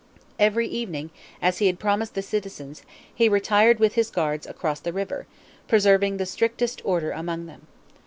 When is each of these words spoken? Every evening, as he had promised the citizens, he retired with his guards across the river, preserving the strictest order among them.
Every 0.39 0.65
evening, 0.67 1.11
as 1.43 1.59
he 1.59 1.67
had 1.67 1.77
promised 1.79 2.15
the 2.15 2.23
citizens, 2.23 2.81
he 3.13 3.29
retired 3.29 3.77
with 3.79 3.93
his 3.93 4.09
guards 4.09 4.47
across 4.47 4.79
the 4.79 4.91
river, 4.91 5.27
preserving 5.67 6.17
the 6.17 6.25
strictest 6.25 6.81
order 6.83 7.11
among 7.11 7.45
them. 7.45 7.67